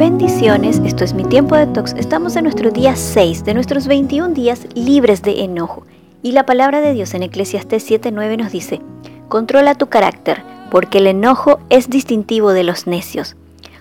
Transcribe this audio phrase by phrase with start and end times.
[0.00, 1.92] Bendiciones, esto es mi tiempo de tox.
[1.92, 5.84] Estamos en nuestro día 6 de nuestros 21 días libres de enojo.
[6.22, 8.80] Y la palabra de Dios en Eclesiastés 7:9 nos dice:
[9.28, 13.36] Controla tu carácter, porque el enojo es distintivo de los necios.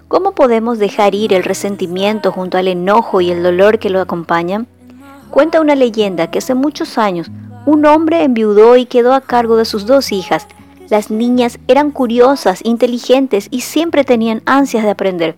[0.10, 4.68] ¿Cómo podemos dejar ir el resentimiento junto al enojo y el dolor que lo acompañan?
[5.30, 7.32] Cuenta una leyenda que hace muchos años
[7.66, 10.48] un hombre enviudó y quedó a cargo de sus dos hijas.
[10.90, 15.38] Las niñas eran curiosas, inteligentes y siempre tenían ansias de aprender.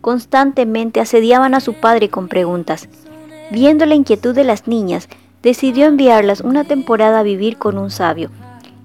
[0.00, 2.88] Constantemente asediaban a su padre con preguntas.
[3.50, 5.08] Viendo la inquietud de las niñas,
[5.42, 8.30] decidió enviarlas una temporada a vivir con un sabio.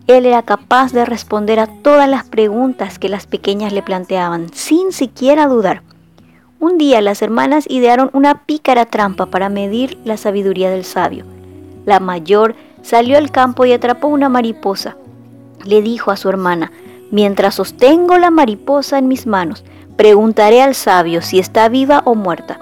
[0.07, 4.91] Él era capaz de responder a todas las preguntas que las pequeñas le planteaban, sin
[4.91, 5.81] siquiera dudar.
[6.59, 11.25] Un día las hermanas idearon una pícara trampa para medir la sabiduría del sabio.
[11.85, 14.95] La mayor salió al campo y atrapó una mariposa.
[15.63, 16.71] Le dijo a su hermana,
[17.11, 19.63] mientras sostengo la mariposa en mis manos,
[19.95, 22.59] preguntaré al sabio si está viva o muerta.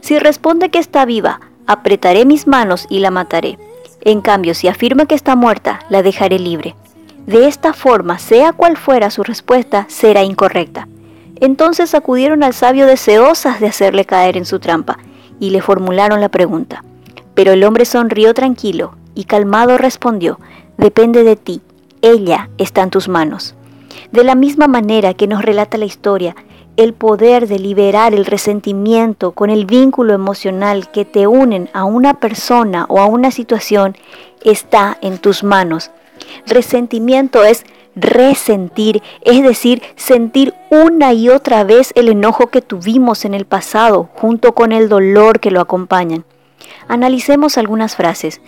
[0.00, 3.58] Si responde que está viva, apretaré mis manos y la mataré.
[4.02, 6.74] En cambio, si afirma que está muerta, la dejaré libre.
[7.26, 10.88] De esta forma, sea cual fuera su respuesta, será incorrecta.
[11.40, 14.98] Entonces acudieron al sabio deseosas de hacerle caer en su trampa
[15.38, 16.84] y le formularon la pregunta.
[17.34, 20.38] Pero el hombre sonrió tranquilo y calmado respondió,
[20.76, 21.62] depende de ti,
[22.02, 23.54] ella está en tus manos.
[24.12, 26.34] De la misma manera que nos relata la historia,
[26.76, 32.14] el poder de liberar el resentimiento con el vínculo emocional que te unen a una
[32.14, 33.96] persona o a una situación
[34.42, 35.90] está en tus manos.
[36.46, 37.64] Resentimiento es
[37.96, 44.08] resentir, es decir, sentir una y otra vez el enojo que tuvimos en el pasado
[44.14, 46.24] junto con el dolor que lo acompañan.
[46.88, 48.40] Analicemos algunas frases.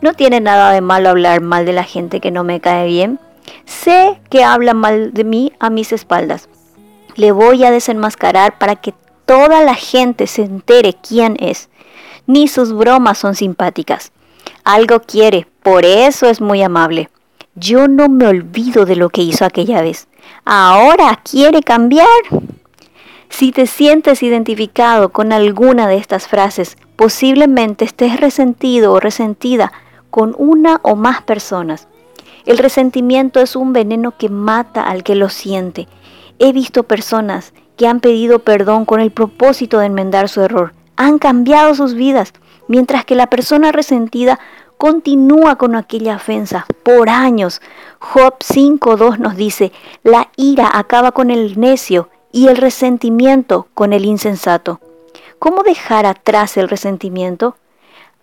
[0.00, 3.18] No tiene nada de malo hablar mal de la gente que no me cae bien.
[3.64, 6.48] Sé que habla mal de mí a mis espaldas.
[7.16, 8.94] Le voy a desenmascarar para que
[9.26, 11.68] toda la gente se entere quién es.
[12.26, 14.12] Ni sus bromas son simpáticas.
[14.64, 17.10] Algo quiere, por eso es muy amable.
[17.54, 20.08] Yo no me olvido de lo que hizo aquella vez.
[20.44, 22.08] Ahora quiere cambiar.
[23.28, 29.72] Si te sientes identificado con alguna de estas frases, posiblemente estés resentido o resentida
[30.10, 31.88] con una o más personas.
[32.46, 35.88] El resentimiento es un veneno que mata al que lo siente.
[36.38, 40.74] He visto personas que han pedido perdón con el propósito de enmendar su error.
[40.96, 42.32] Han cambiado sus vidas,
[42.68, 44.38] mientras que la persona resentida
[44.78, 47.60] continúa con aquella ofensa por años.
[47.98, 54.04] Job 5.2 nos dice, la ira acaba con el necio y el resentimiento con el
[54.04, 54.80] insensato.
[55.38, 57.56] ¿Cómo dejar atrás el resentimiento?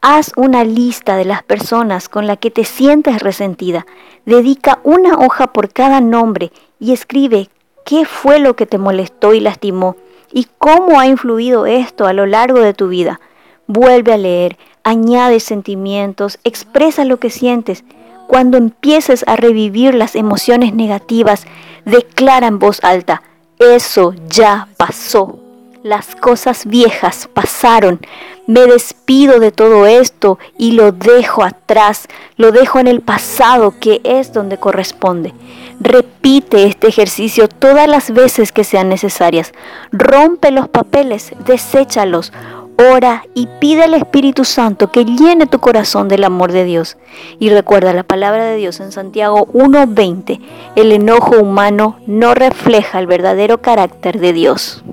[0.01, 3.85] Haz una lista de las personas con las que te sientes resentida.
[4.25, 7.49] Dedica una hoja por cada nombre y escribe
[7.85, 9.95] qué fue lo que te molestó y lastimó
[10.31, 13.19] y cómo ha influido esto a lo largo de tu vida.
[13.67, 17.83] Vuelve a leer, añade sentimientos, expresa lo que sientes.
[18.27, 21.45] Cuando empieces a revivir las emociones negativas,
[21.85, 23.23] declara en voz alta,
[23.59, 25.39] eso ya pasó.
[25.83, 27.99] Las cosas viejas pasaron.
[28.45, 33.99] Me despido de todo esto y lo dejo atrás, lo dejo en el pasado que
[34.03, 35.33] es donde corresponde.
[35.83, 39.51] Repite este ejercicio todas las veces que sean necesarias.
[39.91, 42.31] Rompe los papeles, deséchalos.
[42.77, 46.97] Ora y pide al Espíritu Santo que llene tu corazón del amor de Dios.
[47.39, 50.39] Y recuerda la palabra de Dios en Santiago 1.20.
[50.75, 54.83] El enojo humano no refleja el verdadero carácter de Dios.